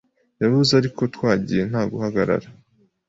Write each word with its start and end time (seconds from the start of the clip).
Yavuze 0.41 0.71
ariko 0.79 1.01
twagiye 1.15 1.63
nta 1.69 1.81
guhagarara 1.91 2.47